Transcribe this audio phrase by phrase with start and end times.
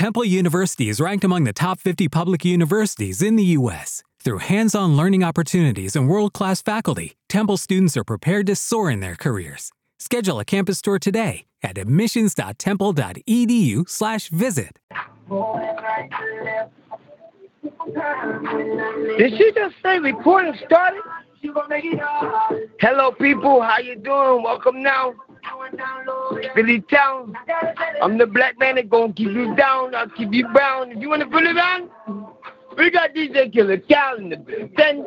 [0.00, 4.02] Temple University is ranked among the top 50 public universities in the U.S.
[4.24, 8.90] Through hands on learning opportunities and world class faculty, Temple students are prepared to soar
[8.90, 9.70] in their careers.
[9.98, 14.78] Schedule a campus tour today at admissions.temple.edu/slash visit.
[19.18, 21.02] Did she just say recording started?
[22.80, 23.60] Hello, people.
[23.60, 24.44] How you doing?
[24.44, 25.12] Welcome now.
[26.54, 27.34] Philly Town.
[28.02, 29.94] I'm the black man that gonna keep you down.
[29.94, 30.92] I'll keep you brown.
[30.92, 31.90] If you wanna put it on,
[32.76, 35.06] we got DJ Killa Kal in the building.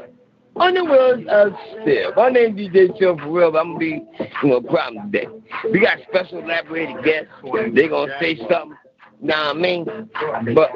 [0.56, 2.14] On the wheels of steel.
[2.16, 4.06] My name is DJ Chill for real, but I'm gonna be
[4.44, 5.28] know problem today.
[5.72, 7.32] We got special elaborated guests.
[7.74, 8.78] They gonna say something.
[9.24, 9.86] Nah, I mean,
[10.54, 10.70] but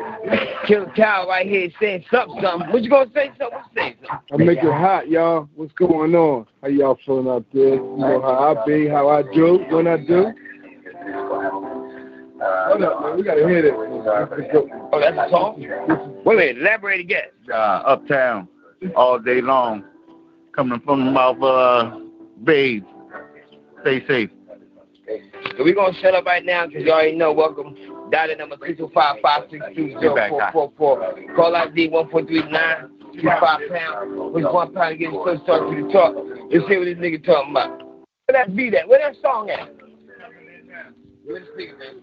[0.68, 2.72] Killer Cow right here saying something, something.
[2.72, 3.60] What you gonna say something?
[3.76, 4.20] Say something.
[4.32, 5.50] I make it hot, y'all.
[5.56, 6.48] What's going on?
[6.62, 7.76] How y'all feeling out there?
[7.76, 10.32] You know how I be, how I do, when I do.
[12.40, 13.18] Hold up, man.
[13.18, 13.74] We gotta hear this.
[13.76, 15.60] Oh, that's a song?
[16.24, 17.24] Wait a minute, elaborate again.
[17.54, 18.48] uh, uptown
[18.96, 19.84] all day long,
[20.56, 22.00] coming from the mouth of uh,
[22.46, 22.86] Babe.
[23.82, 24.30] Stay safe.
[25.58, 27.34] So we're gonna shut up right now because you already know.
[27.34, 27.76] Welcome.
[28.12, 31.16] Data number six two five five six two zero four four four.
[31.36, 34.34] Call ID one four three nine two five pound.
[34.34, 36.16] With one pound to get the start to the talk.
[36.52, 37.80] Let's see what this nigga talking about.
[38.26, 38.88] Where that beat at?
[38.88, 39.74] Where that song at?
[41.26, 42.02] Where the speaker, man?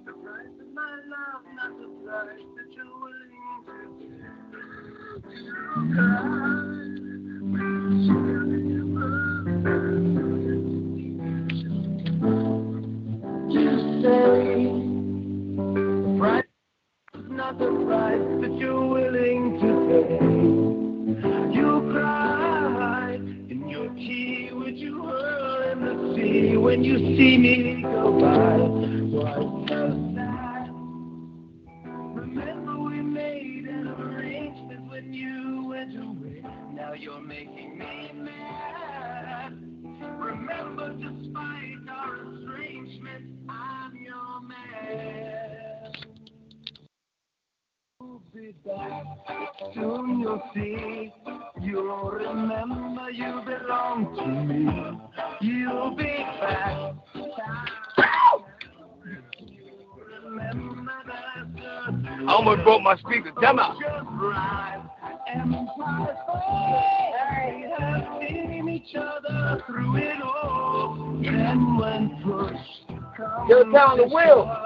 [17.45, 19.69] Not the price that you're willing to
[20.09, 21.55] pay.
[21.55, 23.14] You cry
[23.50, 28.56] in your tea, would you hurl in the sea when you see me go by?
[29.15, 29.34] Why
[29.69, 30.70] so sad?
[32.17, 36.42] Remember we made an arrangement when you went away.
[36.72, 37.73] Now you're making
[48.65, 49.04] back.
[49.75, 51.12] Soon you'll see.
[51.60, 54.69] You'll remember you belong to me.
[55.41, 56.94] You'll be back.
[62.26, 63.31] I almost broke my speaker.
[63.41, 63.76] Come out.
[63.81, 64.82] just right.
[65.34, 66.16] Empire
[67.54, 71.21] we have seen each other through it all.
[71.25, 72.56] And when push
[73.16, 74.63] comes Yo, down the wheel.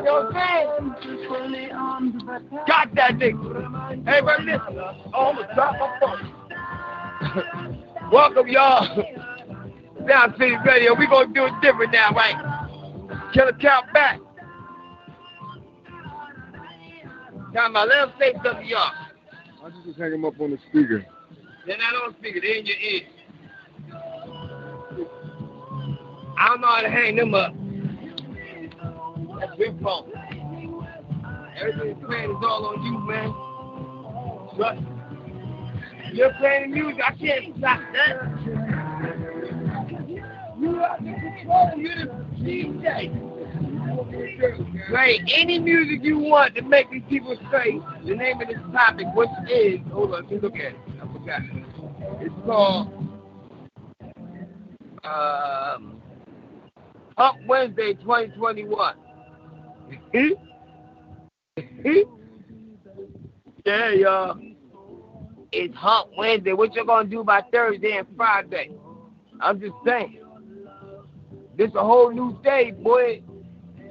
[0.00, 0.96] Yo, man.
[1.00, 2.66] stand fully on the path.
[2.66, 4.04] Got that nigga.
[4.04, 4.78] Hey, everybody listen.
[5.12, 6.34] Oh, I'm gonna drop my phone.
[8.10, 8.86] Welcome, y'all.
[10.08, 10.94] Sound City Radio.
[10.94, 12.34] We gonna do it different now, right?
[13.34, 14.18] Killer Count back.
[17.54, 17.88] Time out.
[17.88, 18.92] Let him say something, y'all.
[19.62, 21.04] I just just hang them up on the speaker.
[21.66, 22.40] They're not on speaker.
[22.40, 23.02] They're in your ear.
[26.38, 27.54] I don't know how to hang them up.
[29.42, 30.08] That's big phone.
[31.60, 33.34] Everything you're playing is all on you, man.
[34.56, 34.82] Trust.
[36.14, 37.02] You're playing the music.
[37.04, 38.22] I can't stop that.
[40.60, 41.72] You are the control.
[41.76, 43.10] You're the DJ.
[44.88, 49.08] Play any music you want to make these people say the name of this topic,
[49.14, 50.76] which is, hold on, let me look at it.
[51.02, 51.40] I forgot.
[52.20, 52.92] It's called
[55.02, 56.00] um,
[57.48, 58.94] Wednesday 2021.
[60.14, 60.28] Hmm?
[61.82, 61.98] Hmm?
[63.66, 64.40] yeah, y'all.
[65.52, 66.52] It's Hump Wednesday.
[66.52, 68.70] What you gonna do by Thursday and Friday?
[69.40, 70.20] I'm just saying.
[71.56, 73.22] This a whole new day, boy.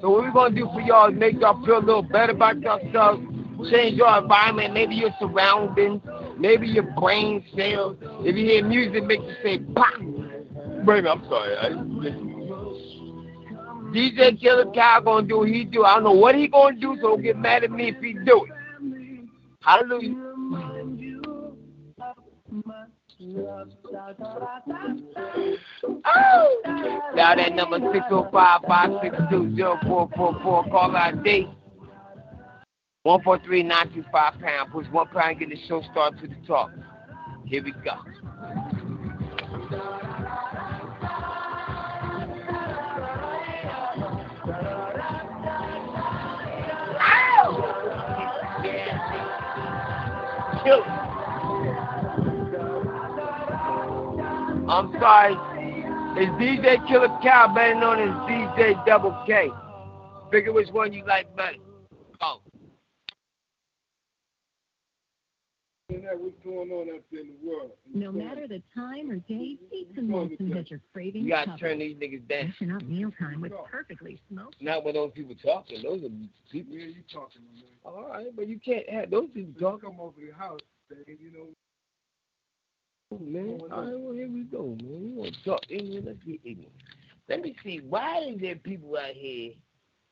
[0.01, 2.59] So what we gonna do for y'all is make y'all feel a little better about
[2.59, 3.21] yourselves,
[3.69, 6.01] change your environment, maybe your surroundings,
[6.39, 7.97] maybe your brain cells.
[8.21, 9.99] If you hear music, make you say pop.
[9.99, 11.55] Baby, I'm sorry.
[11.55, 12.30] I,
[13.93, 15.83] DJ Killer Cow gonna do what he do.
[15.83, 18.13] I don't know what he gonna do, so don't get mad at me if he
[18.13, 18.51] do it.
[19.61, 20.15] Hallelujah.
[26.05, 26.61] Oh!
[27.15, 30.71] Now that number 605-562-0444.
[30.71, 31.47] Call ID.
[33.05, 34.71] 143-925 pound.
[34.71, 36.71] Push one pound, get the show started to the talk.
[37.45, 37.97] Here we go.
[50.63, 50.83] It.
[54.69, 55.35] I'm sorry.
[56.17, 59.49] It's DJ Killer Cow, better known as DJ Double K.
[60.31, 61.57] Figure which one you like better.
[62.21, 62.41] Oh.
[65.99, 67.71] What's going on out there in the world.
[67.93, 71.59] No matter the time or day, Pizza Molson has your cravings You gotta covered.
[71.59, 72.47] turn these niggas down.
[72.47, 74.61] Dishing up mealtime with perfectly smoked.
[74.61, 75.81] Not when those people talking.
[75.83, 76.09] Those are
[76.51, 76.75] people.
[76.75, 77.63] Yeah, you talking, man.
[77.83, 79.89] All right, but you can't have those people talking.
[79.89, 80.59] come over the house,
[80.89, 81.47] Dave, you know.
[83.13, 83.59] Oh, man.
[83.71, 85.11] All right, well, here we go, man.
[85.13, 86.05] You want to talk ignorant?
[86.05, 86.71] Let's get ignorant.
[87.27, 87.81] Let me see.
[87.87, 89.51] Why is there people out here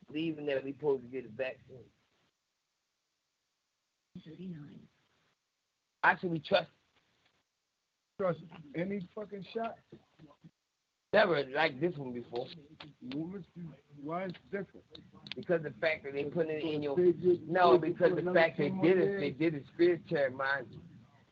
[0.08, 1.78] believing that we supposed to get a vaccine?
[4.26, 4.58] 39.
[6.04, 6.68] I should we trust?
[8.20, 8.40] Trust
[8.76, 9.76] any fucking shot.
[11.14, 12.46] Never like this one before
[14.04, 14.86] why it's different?
[15.36, 16.98] because the fact that they put it in your
[17.48, 20.66] no because the fact they did it they did it spirit terror mind.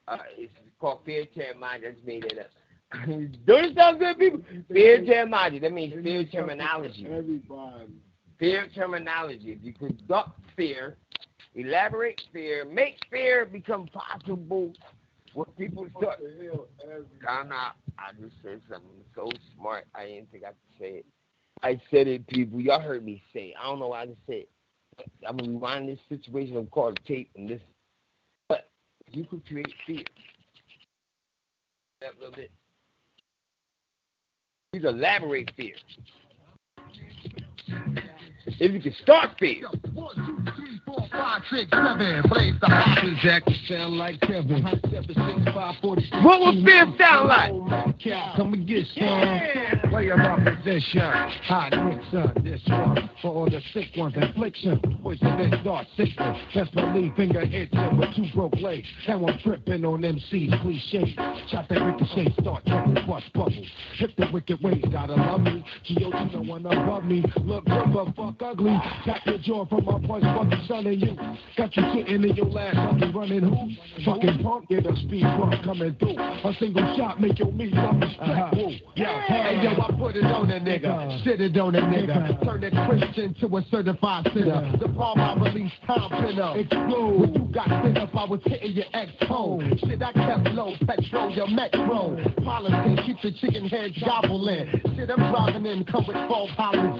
[0.07, 1.25] Uh, it's called fear
[1.59, 1.83] mind.
[1.83, 3.05] Just made it up.
[3.45, 4.41] Don't sound good, people?
[4.71, 5.61] Fear mind.
[5.61, 7.05] That means fear terminology.
[7.05, 7.87] Everybody.
[8.39, 9.51] fear terminology.
[9.51, 10.97] If you conduct fear,
[11.57, 14.73] elaborate fear, make fear become possible,
[15.33, 16.19] what people start.
[16.19, 20.43] What the hell, every- I'm not, I just said something so smart, I didn't think
[20.43, 21.05] I could say it.
[21.63, 22.61] I said it, people.
[22.61, 23.55] Y'all heard me say it.
[23.59, 24.49] I don't know why I just said it.
[25.27, 26.57] I'm going to rewind this situation.
[26.57, 27.61] I'm called tape and this.
[28.47, 28.69] But
[29.11, 30.03] you could create fear.
[32.01, 32.51] That little bit.
[34.73, 35.73] You can elaborate fear.
[38.45, 39.67] If you can start fear.
[40.87, 42.23] One, two, three, four, five, six, seven.
[42.29, 43.43] Blaze the hoppers, Jack.
[43.67, 44.63] Sound like Kevin.
[44.63, 46.09] Seven, six, five, forty.
[46.23, 47.51] What would fear sound like?
[47.51, 47.93] Oh,
[48.35, 49.89] Come and get some.
[49.89, 51.01] Play my position.
[51.01, 53.09] Hot Nixon, uh, this one.
[53.21, 54.79] For all the sick ones, affliction.
[55.01, 56.37] Poison this dark sickness.
[56.53, 58.87] Best believe finger hits him with two broke legs.
[59.07, 61.15] Now I'm tripping on MC's cliche.
[61.49, 63.67] Shot that ricochet, start trouble, bust bubbles.
[63.97, 65.63] Hit the wicked ways, gotta love me.
[65.85, 66.33] G.O.D.
[66.33, 67.23] no one above me.
[67.43, 68.77] Look good, fuck ugly.
[69.05, 70.23] Tap your jaw from my punch,
[70.85, 71.17] you.
[71.57, 74.03] Got you sitting in your last fucking running who?
[74.05, 76.17] Fucking punk, get a speed bump coming through.
[76.17, 78.71] A single shot make your meat up uh Woo.
[78.95, 81.23] Yeah, hey yo, I put it on a nigga.
[81.23, 82.43] shit it on a nigga.
[82.43, 84.77] Turn that Christian to a certified sinner.
[84.79, 86.57] The palm I release, time pinner.
[86.57, 87.19] Explode.
[87.19, 89.77] When you got sent up, I was hitting your ex home.
[89.83, 92.17] Shit, I kept low, petrol, your metro.
[92.43, 94.69] Politics, keep the chicken head gobbling.
[94.95, 96.47] Shit, I'm driving in, come with four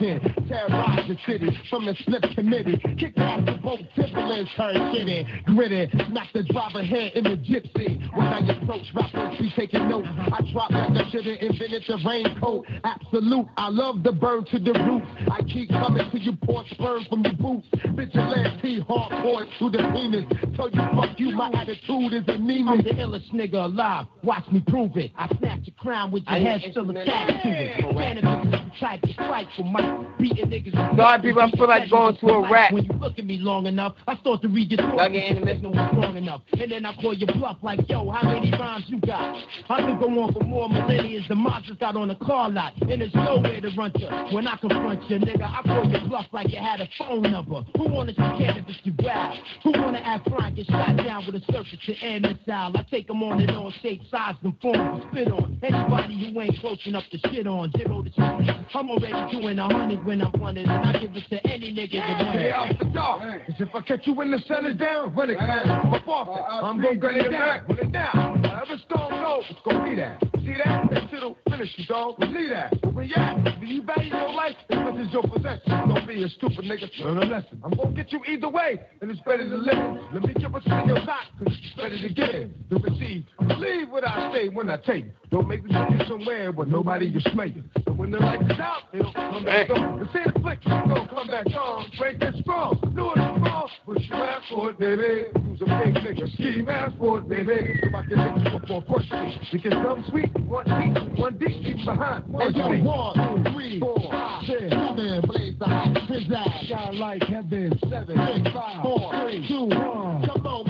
[0.02, 0.20] in.
[0.48, 2.80] Terrorize the city from the slip committee.
[2.98, 5.46] Kick off the boat, Timberlands, turn shitty.
[5.46, 8.00] Gritty, knock the driver head in the gypsy.
[8.16, 10.08] When I approach, rappers be taking notes.
[10.18, 12.66] I drop like I should've invented the raincoat.
[12.86, 15.08] Absolute, I love the burn to the roots.
[15.30, 17.68] I keep coming to you, pour sperm from your boots.
[17.94, 20.26] Vigilante, hardcore to the penis.
[20.58, 22.68] Tell you fuck you, my attitude is anemic.
[22.68, 24.08] I'm the illest nigga alive.
[24.24, 25.12] Watch me prove it.
[25.16, 27.78] I snatch your crown with your I head still attached to it.
[27.94, 30.18] Cannabis is the type of strike for Mike.
[30.18, 30.98] Beating niggas.
[30.98, 32.74] Sorry, people, I feel like going to a rap.
[32.74, 34.82] When you look at me long enough, I start to read your.
[34.82, 35.62] Y'all get intimate?
[35.62, 36.42] No strong enough.
[36.60, 39.36] And then I call your bluff like, yo, how many rhymes you got?
[39.70, 41.22] I could go on for more millennia.
[41.30, 42.74] The monsters got on the car lot.
[42.82, 44.30] And there's nowhere to run to.
[44.32, 47.64] When I confront you, nigga, I call your bluff like you had a phone number.
[47.78, 49.38] Who wanna see cannabis you wild?
[49.64, 52.72] Who wanna act Frank get shot down with a circuit to end missile?
[52.78, 55.60] I take them on and on, shape, size, and form to spit on.
[55.62, 58.68] Anybody who ain't close enough to shit on, zero to sixty.
[58.74, 62.00] I'm already doing a hundred when I'm running, and I give it to any nigga
[62.00, 62.54] that wants Hey, it.
[62.56, 63.22] off the dog.
[63.24, 65.68] As if I catch you in the center down, run it down.
[65.92, 66.44] My forfeit.
[66.50, 68.42] I'm gonna gun it down, run it down.
[68.42, 70.22] Whatever storm goes, it's gonna be that.
[70.46, 70.90] See that?
[70.92, 72.20] That shit'll finish you, dog.
[72.20, 72.80] Believe that.
[72.82, 73.16] But when you
[73.60, 75.90] do you value your life as much as your possession?
[75.90, 76.88] Don't be a stupid nigga.
[77.04, 77.60] Learn a lesson.
[77.66, 79.98] I'm gonna get you either way, and it's better to live.
[80.14, 83.26] Let me give a thing your shot, cause it's better to get it than receive.
[83.48, 85.06] Believe what I say when I take.
[85.32, 87.70] Don't make me take you somewhere where nobody is smaking.
[87.98, 90.00] When the lights is out, don't come back on.
[90.00, 91.92] The same flick, you don't come back on.
[91.98, 93.70] Break that strong, do it strong.
[93.86, 95.26] Push your ass for it, baby.
[95.50, 97.80] Use a big nigga, ski mask for it, baby.
[97.82, 101.38] If I can hit you before first thing, we can come sweet, one deep, one
[101.38, 102.28] deep, keep behind.
[102.28, 102.84] One Hey, yo, deep.
[102.84, 106.68] one, two, three, four, five, six, seven, blaze the hot pizzazz.
[106.68, 110.28] Shine like heaven, seven, six, five, four, three, two, one.
[110.28, 110.67] Come on,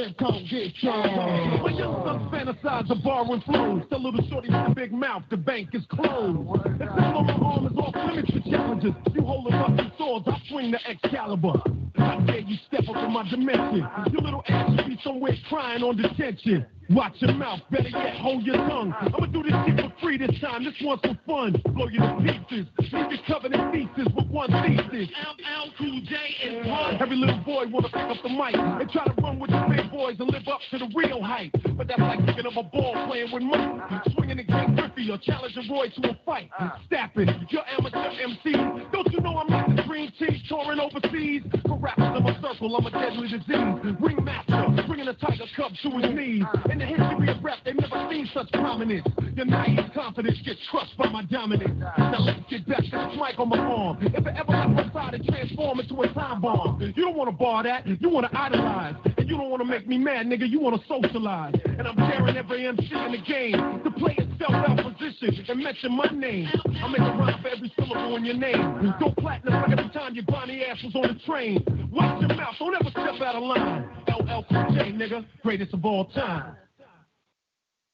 [0.00, 1.62] Smith, come get some.
[1.62, 5.70] When young sons fantasize borrowing flows, the little shorty with the big mouth, the bank
[5.72, 6.38] is closed.
[6.64, 10.28] The If the my arm is off limits for challenges, you hold up your swords,
[10.28, 11.52] I swing the Excalibur.
[11.96, 13.86] How dare you step up in my dimension?
[14.12, 16.66] Your little ass should be somewhere crying on detention.
[16.90, 18.92] Watch your mouth, better yet, hold your tongue.
[19.00, 21.54] I'ma do this shit for free this time, this one's for fun.
[21.72, 25.08] Blow you to pieces, leave you covered in pieces with one thesis.
[25.14, 27.00] LL Cool J is one.
[27.00, 29.88] Every little boy wanna pick up the mic and try to run with the big
[29.92, 31.52] boys and live up to the real hype.
[31.76, 33.80] But that's like picking up a ball playing with money.
[34.14, 36.50] Swinging against Griffey or challenging Roy to a fight.
[36.86, 38.52] Stapping, your amateur MC.
[38.90, 41.42] Don't you know I'm not the green MCs touring overseas.
[41.66, 43.96] For rappers in my circle, I'm a deadly disease.
[44.00, 46.44] Ringmaster, the tiger cub to his knees.
[46.70, 49.06] In the history of rap, they've never seen such prominence.
[49.34, 51.82] Your naive confidence gets crushed by my dominance.
[51.98, 53.98] Now let's get back to this mic on my arm.
[54.00, 56.80] If it ever left my side and transform into a time bomb.
[56.80, 58.94] You don't want to bar that, you want to idolize.
[59.18, 61.54] And you don't want to make me mad, nigga, you want to socialize.
[61.64, 65.96] And I'm daring every MC in the game to play itself out position and mention
[65.96, 66.48] my name.
[66.82, 68.94] I make a rhyme for every syllable in your name.
[68.98, 71.64] Go platinum like every time your Bonnie ass was on the train.
[71.92, 73.88] Watch your mouth, don't ever step out of line.
[74.08, 76.56] LL Cool J, nigga, greatest of all time.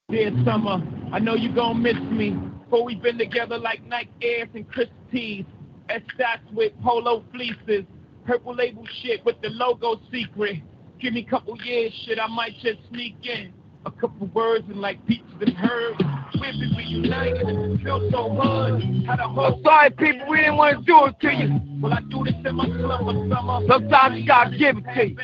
[0.08, 2.36] Dear Summer, I know you gon' miss me.
[2.70, 5.44] For we've been together like Nike Airs and Chris T's.
[5.88, 7.84] S-Dots with polo fleeces.
[8.24, 10.62] Purple label shit with the logo secret.
[11.00, 13.52] Give me a couple years, shit, I might just sneak in.
[13.86, 16.02] A couple words and like peaches and herbs.
[16.32, 21.20] Be reunited and feel so the I'm sorry, people, we didn't want to do it
[21.20, 21.60] to you.
[21.80, 23.60] Well, I do this in my slumber summer.
[23.68, 25.16] Sometimes you gotta give it to you.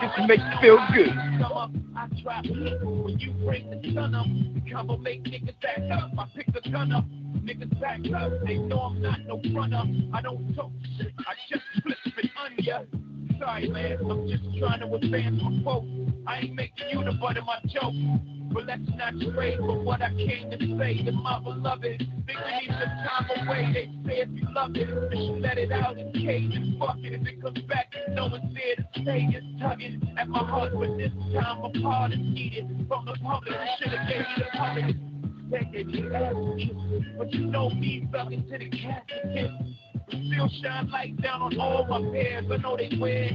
[0.00, 1.10] Just to make you feel good.
[1.96, 4.26] I try when you break the sun up.
[5.00, 6.10] Make niggas back up.
[6.18, 7.04] I pick the gun up.
[7.44, 8.32] Niggas back up.
[8.44, 9.84] They know I'm not no runner.
[10.12, 11.12] I don't talk shit.
[11.18, 12.80] I just flip it on ya.
[13.40, 13.96] Sorry, man.
[14.10, 15.84] I'm just trying to advance my quote.
[16.26, 17.94] I ain't making you the butt of my joke.
[18.52, 21.82] But let's not trade for what I came to say to my beloved.
[21.82, 23.70] Think we need some time away.
[23.72, 26.98] They say if you love it, you should let it out in cage and fuck
[26.98, 27.14] it.
[27.14, 29.28] If it comes back, no one's there to stay.
[29.32, 33.52] It's tugging at my heart, but this time apart is needed from the public.
[33.52, 35.09] We should have gave you the public.
[35.50, 36.10] Decade,
[37.18, 39.50] but you know me, stuck into the casket.
[40.08, 42.44] Still shine light down on all my peers.
[42.50, 43.30] I know they wear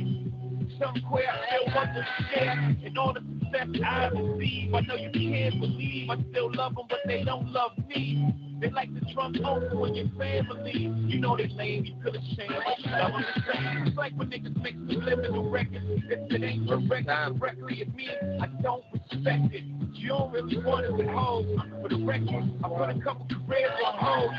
[0.80, 1.26] some queer.
[1.30, 2.78] I still want to share.
[2.86, 6.10] And all the success I receive, I know you can't believe.
[6.10, 8.34] I still love them, but they don't love me.
[8.62, 10.94] They like the drum over in your family.
[11.08, 13.88] You know they lame, you feel ashamed, but you love them the same.
[13.88, 15.86] It's like when niggas make subliminal records.
[15.86, 19.64] If it ain't correct directly, it means I don't respect it.
[19.94, 21.46] You don't really want it with hoes.
[21.82, 24.32] For the record, I put a couple careers on hold.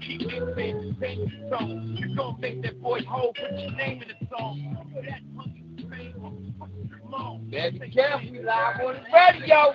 [0.00, 1.96] Keep mixing the same song.
[1.98, 4.86] You gon' make that boy whole, put your name in the song.
[5.04, 6.54] That monkey fame,
[7.02, 7.50] come on.
[7.50, 9.74] Better be careful, we live on the radio.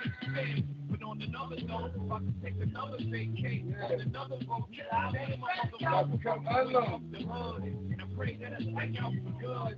[0.89, 5.39] But on another note, if I can take another vacation, on another boat, I name
[5.39, 9.77] my mother Come hood, and I pray that I hang out for good.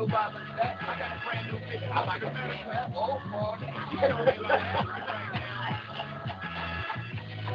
[0.01, 0.77] I no with that.
[0.81, 1.85] I got a brand new bitch.
[1.91, 2.91] I like America.
[2.95, 3.57] Oh, boy.
[3.91, 5.33] You know they like it right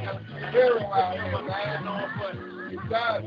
[0.03, 0.50] now.
[0.53, 1.85] Hero out here, man.
[2.71, 3.23] You got to.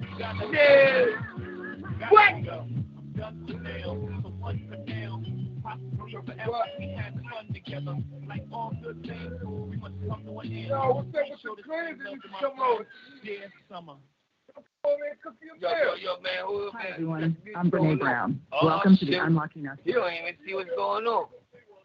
[0.00, 1.06] You got to Yeah.
[2.10, 2.32] What?
[10.44, 10.68] End.
[10.68, 11.58] Yo, what's up with
[11.98, 12.86] You can my come over.
[13.24, 13.94] Dear summer.
[14.86, 17.36] Yo, man, cook your Yo, yo, yo, man, who Hi, everyone.
[17.56, 17.98] I'm Brene?
[17.98, 18.40] Brown.
[18.52, 19.20] Oh, Welcome to the shit.
[19.20, 19.78] Unlocking Us.
[19.84, 21.26] You don't even see what's going on.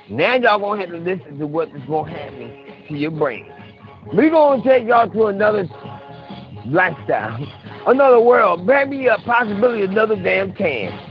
[0.10, 3.52] Now y'all gonna have to listen to what is gonna happen to your brain.
[4.14, 5.66] We're gonna take y'all to another
[6.66, 7.38] lifestyle,
[7.88, 11.11] another world, maybe a possibility another damn can.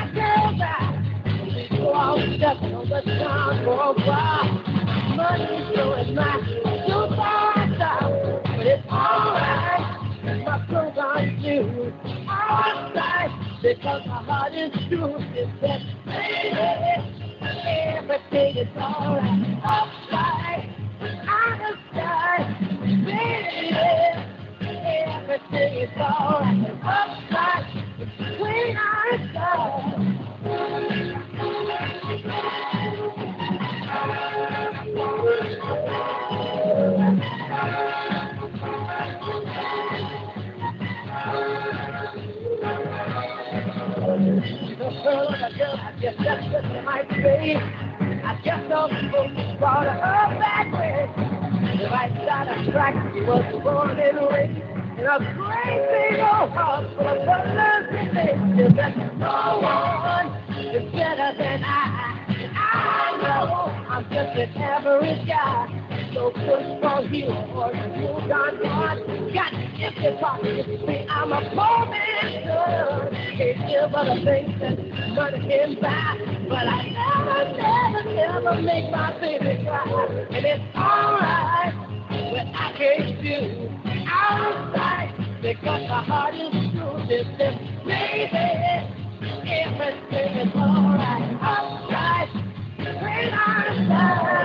[2.11, 2.29] Go on,
[2.89, 4.43] the town for a while.
[5.15, 6.43] Money showing my
[6.85, 9.85] superstar, but it's alright.
[10.43, 11.93] My clothes on you,
[12.27, 15.15] alright, because my heart is true.
[15.31, 16.59] It's that baby,
[17.95, 20.67] everything is alright, alright.
[21.47, 22.45] Understand,
[23.05, 23.71] baby,
[25.07, 27.20] everything is alright, alright.
[46.01, 47.55] Guess that's what it might be.
[47.55, 51.05] I guess some people brought her back way.
[51.77, 54.57] The right side of track, she was born and raised
[54.97, 60.27] in a big old house full of colors and faces that no one
[60.57, 62.17] is better than I.
[62.57, 65.80] I know I'm just an average guy.
[66.13, 66.43] So push
[66.81, 68.97] for you or you got God.
[69.33, 70.67] Got empty pockets.
[70.67, 71.87] See, I'm a poor
[72.45, 73.15] son.
[73.37, 74.77] Can't give other things that
[75.15, 76.17] money can buy.
[76.49, 79.87] But I never, never, never make my baby cry.
[80.31, 81.73] And it's alright
[82.09, 83.69] when I can't do
[84.11, 87.05] outside because my heart is true.
[87.07, 89.01] This is baby.
[89.47, 94.40] Everything is alright when I'm outside,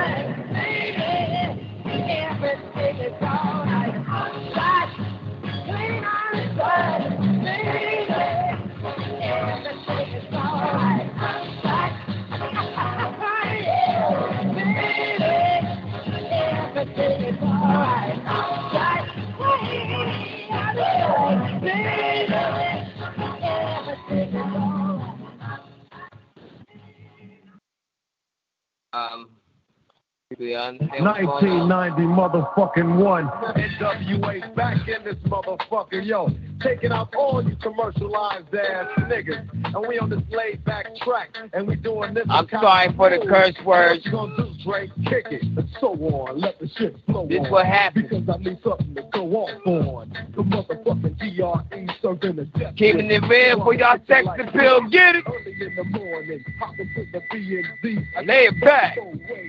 [30.38, 33.27] 1990 motherfucking one.
[33.29, 36.29] NWA back in this motherfucker, yo.
[36.62, 39.49] Taking out all you commercialized ass niggas.
[39.75, 41.31] And we on this laid back track.
[41.53, 42.25] And we doing this.
[42.31, 44.05] I'm sorry for the curse words.
[44.05, 44.90] You gonna do, Drake?
[45.05, 45.42] Kick it.
[45.42, 46.40] And so on.
[46.40, 47.51] Let the shit flow This on.
[47.51, 48.09] what happened.
[48.09, 50.11] Because I need something to go off on.
[50.35, 52.75] The motherfucking DRE serving the death.
[52.77, 54.88] Keeping it real for y'all sex appeal.
[54.88, 55.25] Get it.
[55.27, 56.44] Early in the morning.
[56.59, 57.99] Hopping to the B&Z.
[58.25, 58.96] Lay it back.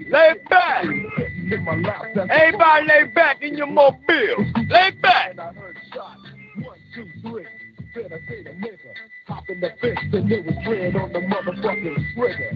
[0.09, 0.85] Lay back.
[0.85, 1.11] In
[2.29, 3.97] Everybody lay back in your mobile.
[4.69, 5.35] Lay back.
[5.37, 7.45] One, two, three.
[7.93, 8.77] Then I say the nigga.
[9.27, 12.51] Hop in the fence and it was red on the motherfucking trigger.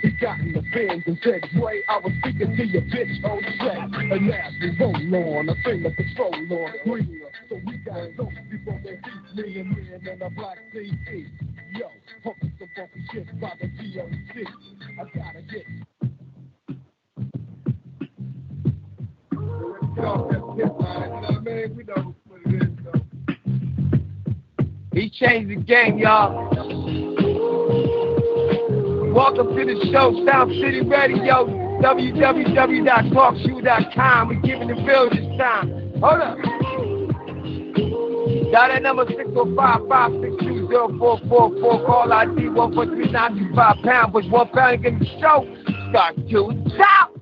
[0.00, 3.42] He got in the bins and said, Dre, I was speaking to your bitch on
[3.58, 3.90] track.
[4.12, 7.22] And as we roll on, I sing the patrol on green.
[7.50, 11.26] So we got soap before they beat me and me and a black CD.
[11.74, 11.88] Yo,
[12.24, 14.46] pumping some funky shit by the DOC.
[14.98, 15.66] I gotta get
[24.92, 26.48] He changed the game, y'all.
[29.14, 31.46] Welcome to the show, Sound City Radio,
[31.82, 34.28] www.talkshoe.com.
[34.28, 35.70] We're giving the bill this time.
[36.00, 36.36] Hold up.
[38.52, 41.86] Dial that number 605-562-0444.
[41.86, 44.12] Call ID 143-925 pound.
[44.12, 45.46] Push one pound and get the show.
[45.90, 47.15] Start to stop.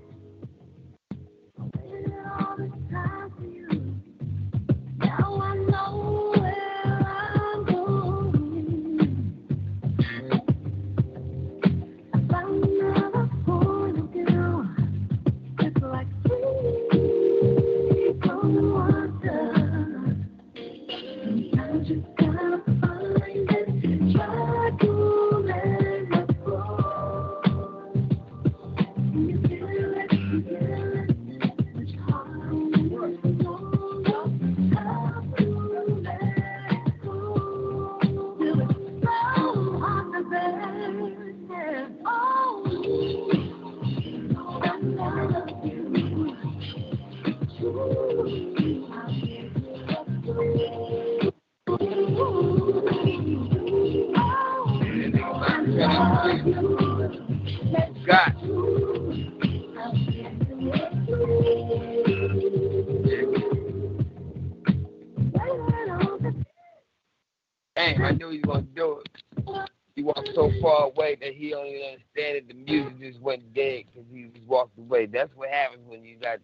[71.50, 72.48] Don't even understand it.
[72.48, 75.06] The music just went dead because he just walked away.
[75.06, 76.38] That's what happens when you got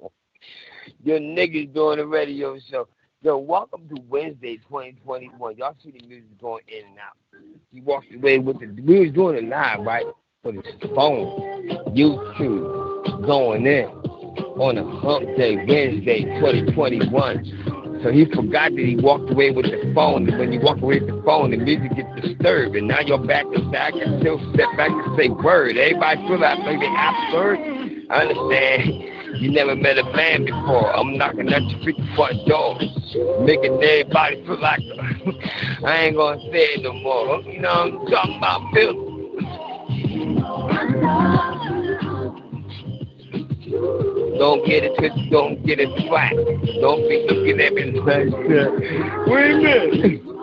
[1.04, 2.88] your niggas doing a radio show.
[3.22, 5.56] Yo, welcome to Wednesday 2021.
[5.56, 7.16] Y'all see the music going in and out.
[7.72, 8.66] He walked away with the.
[8.82, 10.04] We was doing it live, right?
[10.42, 17.83] With the phone, YouTube, going in on a hump day, Wednesday 2021.
[18.04, 20.28] So he forgot that he walked away with the phone.
[20.28, 22.76] And when you walk away with the phone, the music gets disturbed.
[22.76, 25.78] And now you're back to back and still step back and say word.
[25.78, 27.56] Everybody feel like maybe after
[28.10, 29.40] I understand.
[29.40, 30.94] You never met a man before.
[30.94, 32.78] I'm knocking at your freaking front door,
[33.44, 34.80] making everybody feel like
[35.84, 37.40] I ain't gonna say it no more.
[37.40, 39.14] You know what I'm talking about, Bill?
[44.38, 46.32] Don't get it twisted, don't get it flat.
[46.80, 49.24] Don't be looking at me like that.
[49.26, 50.33] Wait a minute.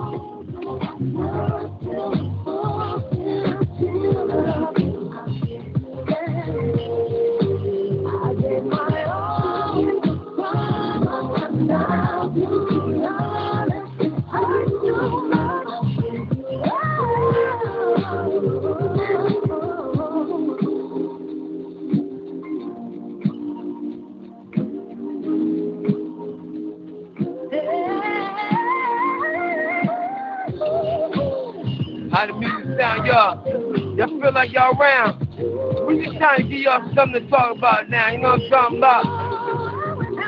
[36.62, 38.12] Y'all something to talk about now.
[38.12, 39.04] You know what I'm talking about?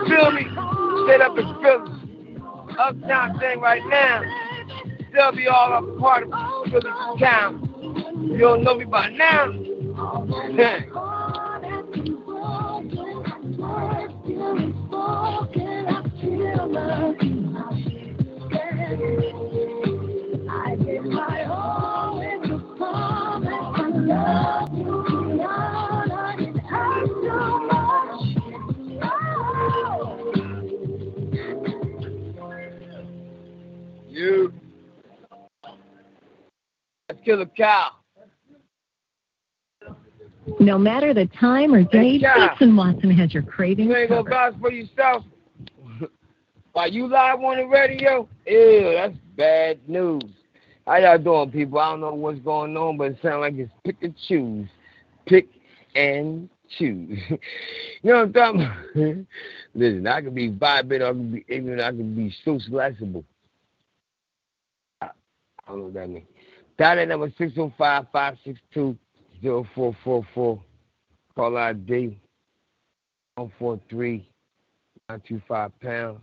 [0.08, 0.44] Feel me?
[1.08, 1.92] Set up in Philly.
[2.80, 4.22] Uptown thing right now.
[5.14, 7.70] They'll be all up part of Philly town.
[8.32, 9.52] You don't know me by now?
[37.24, 37.92] Kill a cow.
[40.60, 42.22] No matter the time or day,
[42.60, 45.24] and Watson has your cravings You ain't gonna vouch for yourself.
[46.74, 50.24] While you live on the radio, ew, that's bad news.
[50.86, 51.80] How y'all doing, people?
[51.80, 54.68] I don't know what's going on, but it sounds like it's pick and choose.
[55.26, 55.48] Pick
[55.96, 57.20] and choose.
[57.30, 57.40] you
[58.04, 59.26] know what I'm talking about?
[59.76, 63.24] Listen, I can be vibrant, I can be ignorant, I can be socializable.
[65.02, 65.12] I I
[65.72, 66.26] don't know what that means.
[66.78, 68.98] Dial that number 605 562
[69.42, 70.62] 0444.
[71.36, 72.18] Call ID
[73.36, 74.28] 143
[75.10, 76.20] 925 pound.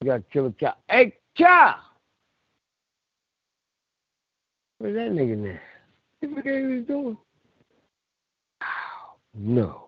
[0.00, 0.74] You got to kill a cow.
[0.88, 1.76] Hey, cow!
[4.78, 5.58] Where's that nigga now?
[6.20, 7.16] He forgot what he was doing.
[9.34, 9.86] No.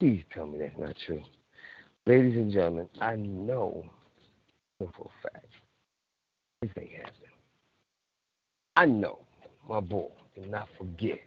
[0.00, 1.22] Please tell me that's not true.
[2.06, 3.84] Ladies and gentlemen, I know
[4.78, 5.46] for a fact
[6.60, 7.21] this ain't happening.
[8.76, 9.18] I know
[9.68, 11.20] my boy did not forget.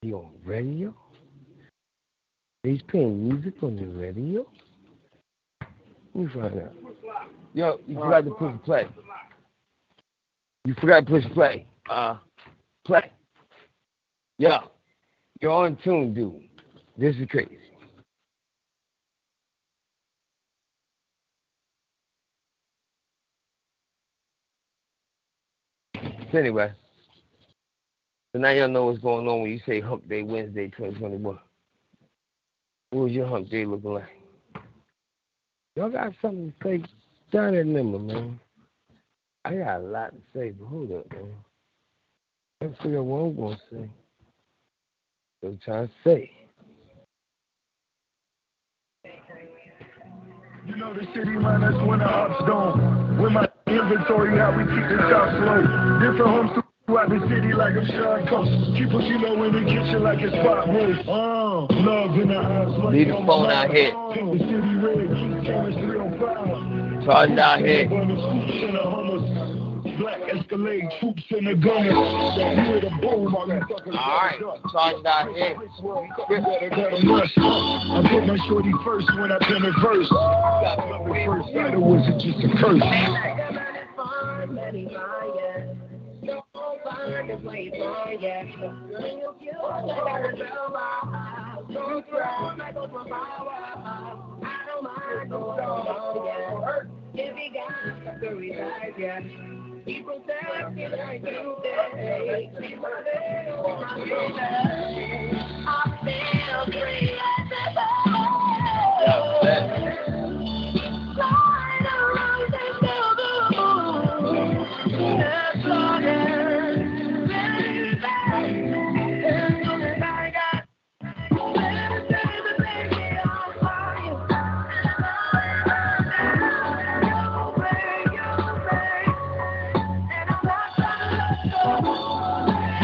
[0.00, 0.94] He on radio?
[2.62, 4.46] He's playing music on the radio?
[6.14, 6.72] Let me find out.
[7.54, 8.88] Yo, you forgot to push play.
[10.64, 11.66] You forgot to push play.
[11.90, 12.16] Uh,
[12.86, 13.10] play.
[14.38, 14.58] Yo,
[15.40, 16.42] you're on tune, dude.
[16.96, 17.58] This is crazy.
[25.94, 26.72] So anyway,
[28.32, 31.38] so now y'all know what's going on when you say Hump Day Wednesday 2021.
[32.90, 34.04] What was your Hump Day looking like?
[35.76, 36.84] Y'all got something to say?
[37.30, 38.40] Down that number, man.
[39.44, 41.34] I got a lot to say, but hold up, man.
[42.60, 43.90] Let's figure out what I'm going to say.
[45.40, 46.30] What I'm trying to say.
[50.66, 53.22] You know the city man, that's when the ups don't.
[53.22, 55.60] With my inventory, how we keep the shop slow.
[56.00, 56.50] Different homes
[56.86, 58.50] throughout the city like I'm Sean Coast.
[58.76, 61.08] Keep a kilo in the kitchen like it's spot roast.
[61.08, 62.72] Uh, love in the eyes.
[62.78, 63.92] money Leave the phone out here.
[63.92, 65.08] The city red,
[65.44, 67.04] cameras 305.
[67.04, 69.37] Charge it out here.
[69.98, 71.92] Black Escalade, troops in the gunners.
[71.92, 74.38] Hear the boom, all you fuckers Alright,
[74.72, 75.56] charge it out here.
[76.28, 77.34] Better, better rush.
[77.36, 80.08] I put my shorty first when I pen a verse.
[80.08, 82.82] The first sight it was just a curse.
[96.50, 99.20] If he got the realize, yeah.
[99.84, 101.56] He protects me like you.
[102.60, 103.02] He's my
[103.48, 104.38] little, my little.
[105.66, 105.97] I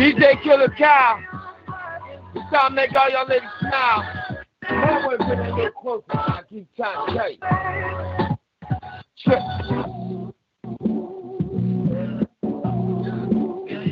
[0.04, 1.18] DJ Killer Cow.
[2.34, 4.04] It's time to make all y'all ladies smile.
[4.60, 6.04] That one been a little closer.
[6.10, 7.38] I keep trying to tell you.
[9.16, 9.40] Check.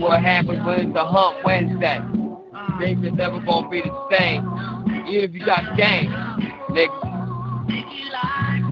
[0.03, 2.01] What happens when it's a hump Wednesday?
[2.79, 4.45] Things are never gonna be the same.
[5.09, 6.11] Even if you got game,
[6.69, 7.13] nigga.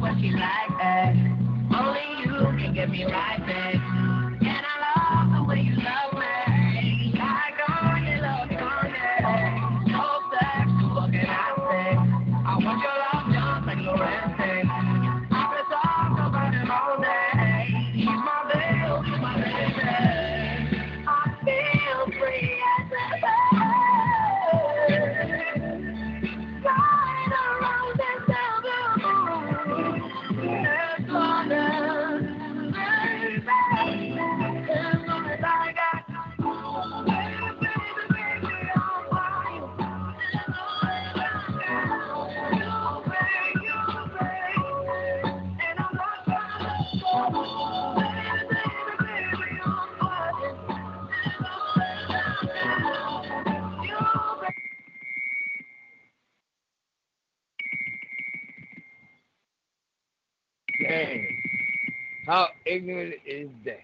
[0.03, 0.71] Like.
[0.83, 1.15] Eh?
[1.73, 3.70] Only you can get me right back.
[62.71, 63.81] Ignorant is that?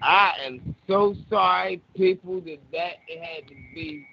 [0.00, 4.06] I am so sorry, people, that that it had to be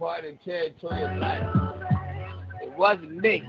[0.00, 1.80] part of territory of life.
[2.60, 3.44] It wasn't me.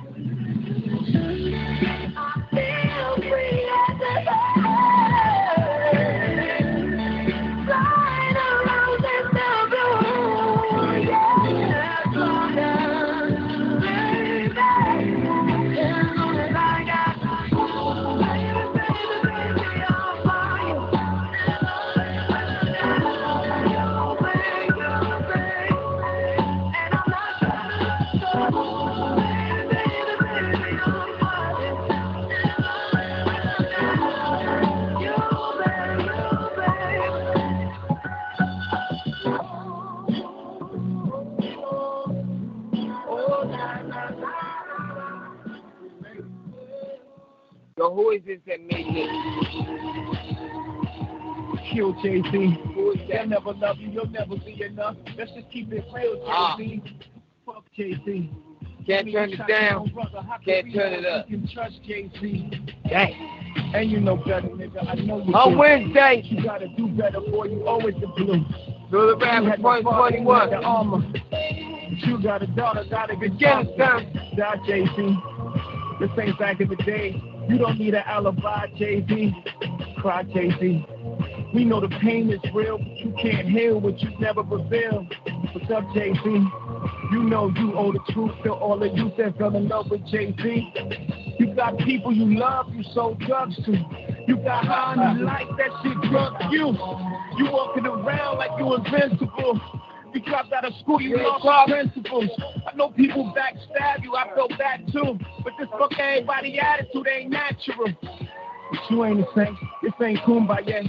[52.03, 52.57] Jay-Z.
[53.07, 53.89] They'll never love you.
[53.89, 54.95] You'll never be enough.
[55.17, 56.55] Let's just keep it real, Ah.
[56.57, 56.81] Jay-Z.
[57.45, 58.31] Fuck Jay-Z.
[58.87, 59.91] Can't turn it down.
[60.45, 61.29] Can't turn it up.
[61.29, 62.49] You can trust Jay-Z.
[62.89, 63.13] Dang.
[63.75, 64.87] And you know better, nigga.
[64.87, 65.57] I know you On do.
[65.59, 67.45] Wednesday, You gotta do better, boy.
[67.45, 68.43] You always the blue.
[68.89, 70.53] through the You rapper had you had the 2021.
[70.63, 71.03] armor.
[71.29, 73.69] But you got a daughter, gotta get tougher.
[73.77, 74.31] son.
[74.35, 75.17] Die, Jay-Z.
[75.99, 77.21] This ain't back in the day.
[77.47, 79.35] You don't need an alibi, Jay-Z.
[79.97, 80.85] Cry, Jay-Z.
[81.53, 85.13] We know the pain is real, but you can't heal what you never revealed.
[85.53, 86.19] What's up, Jay-Z?
[87.11, 90.05] You know you owe the truth to all of you that fell in love with
[90.07, 91.35] Jay-Z.
[91.39, 93.71] You got people you love, you sold drugs to.
[94.27, 96.67] You got high on like that shit drug you.
[97.37, 99.59] You walking around like you invincible.
[100.13, 102.29] You dropped out of school, you lost your principles.
[102.67, 105.17] I know people backstab you, I felt that too.
[105.43, 107.87] But this fuck everybody attitude ain't natural.
[108.01, 109.57] But you ain't the same.
[109.89, 110.83] This ain't kumbaya.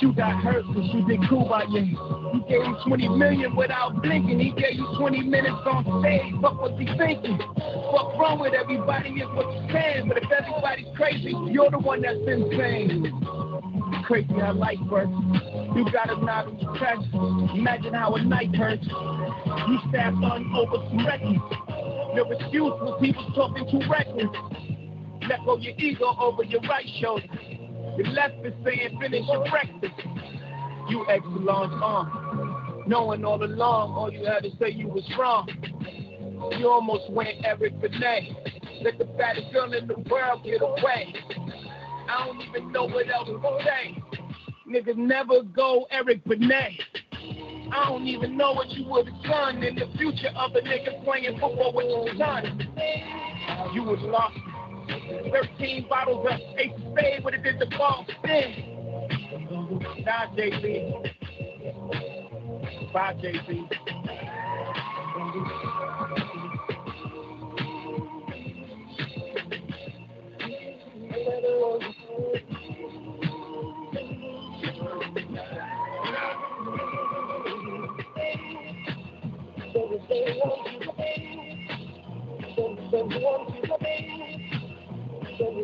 [0.00, 1.66] You got hurt because you did kumbaya.
[1.72, 4.38] You gave him 20 million without blinking.
[4.38, 6.32] He gave you 20 minutes on stage.
[6.40, 7.38] Fuck was he thinking?
[7.38, 10.06] Fuck wrong with everybody is what you're saying.
[10.06, 13.10] But if everybody's crazy, you're the one that's insane.
[14.06, 15.10] Crazy how life works.
[15.74, 16.46] You gotta not
[16.76, 16.98] stress.
[17.54, 18.86] Imagine how a night hurts.
[18.86, 21.42] You stabbed on over some records.
[22.14, 24.30] Your excuse was he was talking too reckless.
[25.28, 27.24] Let go your ego over your right shoulder.
[27.96, 29.94] Your left is saying finish your breakfast.
[30.88, 32.84] You excellent on.
[32.86, 35.48] Knowing all along, all you had to say you was wrong.
[36.58, 38.82] You almost went Eric Benét.
[38.82, 41.14] Let the baddest girl in the world get away.
[42.08, 44.02] I don't even know what else to say.
[44.68, 46.78] Nigga, never go Eric Benét.
[47.72, 51.02] I don't even know what you would have done in the future of a nigga
[51.04, 52.68] playing football with your son.
[53.72, 54.36] You was lost.
[55.30, 58.70] 13 bottles of Ace Spade would have did the ball spin.
[60.04, 61.12] Nah, JB.
[62.92, 63.68] Bye, JB.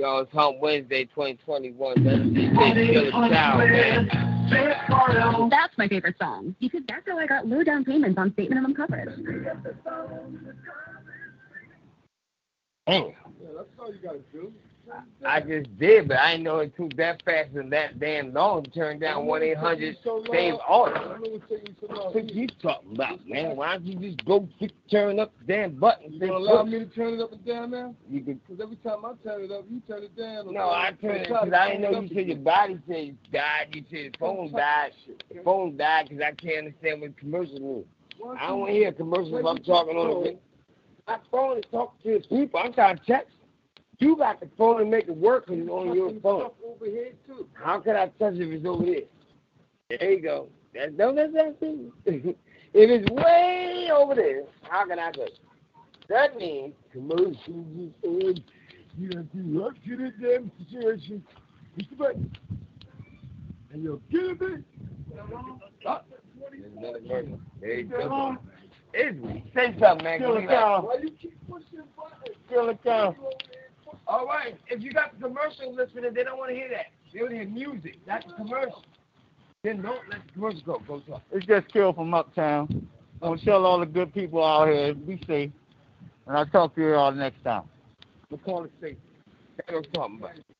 [0.00, 2.04] it's Hump Wednesday 2021.
[2.04, 4.08] That's DJ Killer Child, man.
[5.50, 8.74] That's my favorite song because that's how I got low down payments on state minimum
[8.74, 9.08] coverage.
[12.86, 13.12] Oh.
[13.40, 14.52] Yeah, that's all you gotta do.
[15.26, 18.64] I just did, but I didn't know it took that fast and that damn long
[18.64, 19.96] to turn down 1 800
[20.30, 20.96] save order.
[20.96, 21.42] I know you.
[21.88, 23.56] What you talking about, man?
[23.56, 24.48] Why don't you just go
[24.90, 26.12] turn up the damn button?
[26.12, 27.94] You gonna allow me to turn it up and down now?
[28.08, 30.52] You can, Because every time I turn it up, you turn it down.
[30.52, 33.68] no, I turned it because I didn't know you said your body said died.
[33.72, 34.92] You said your phone died.
[35.32, 37.84] Your phone died because I can't understand what commercials mean.
[38.38, 40.38] I don't want to hear commercials if I'm talking on the
[41.06, 42.60] My phone is talking to the people.
[42.62, 43.34] I'm trying to text.
[43.98, 46.50] You got the phone and make it work when it's on your phone.
[46.64, 47.48] over here too.
[47.54, 49.00] How can I touch it if it's over there?
[49.98, 50.48] There you go.
[50.72, 51.90] That's no that's that thing.
[52.06, 52.36] if
[52.74, 55.40] it's way over there, how can I touch it?
[56.08, 58.44] That means commercials is on.
[58.98, 61.24] You have to rush to the damn situation.
[61.78, 61.98] Mr.
[61.98, 62.32] Button.
[63.72, 64.64] And you'll get it, man.
[65.86, 66.02] Ah.
[66.76, 67.38] Another murder.
[67.60, 68.36] There you go.
[68.94, 70.18] Israel, say something, man.
[70.18, 70.84] Kill it down.
[70.84, 72.36] Why you keep pushing buttons?
[72.48, 73.14] Kill it down.
[74.08, 74.56] All right.
[74.68, 76.86] If you got the commercial listening, they don't want to hear that.
[77.12, 77.98] They want to hear music.
[78.06, 78.82] That's the commercial.
[79.62, 80.82] Then don't let the commercial go.
[80.88, 81.22] Go talk.
[81.30, 82.88] It's just Kill from Uptown.
[83.20, 85.50] I'm gonna tell all the good people out here, be safe.
[86.26, 87.64] And I'll talk to you all next time.
[88.30, 88.96] We'll call it safe.
[89.56, 90.57] That's what I'm talking about.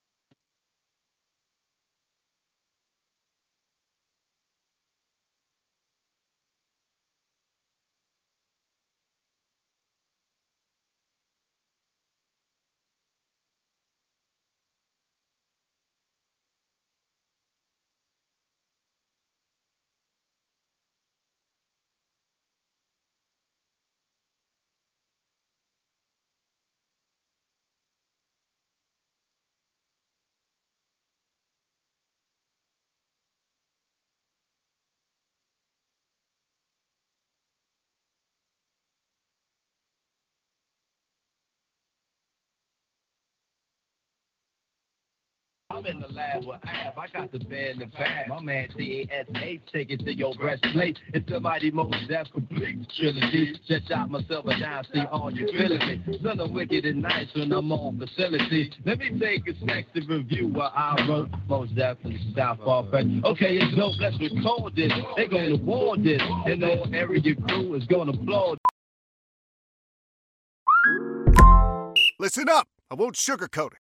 [45.79, 46.99] I'm in the lab with Ab.
[46.99, 48.29] I got the band in the bag.
[48.29, 50.99] My man C-A-S-H, take it to your breastplate.
[51.15, 53.55] It's the mighty most that's complete trilogy.
[53.69, 56.19] Just shot myself a down, see all you feeling me.
[56.21, 58.73] None of wicked and nice when I'm on facility.
[58.85, 61.29] Let me take a sexy review what I wrote.
[61.49, 63.07] Most definitely Far Fetch.
[63.25, 64.93] Okay, it's dope, let's record this.
[65.17, 66.21] They gonna warn this.
[66.47, 68.57] And the whole area crew is gonna blow.
[72.19, 72.67] Listen up.
[72.91, 73.88] I won't sugarcoat it.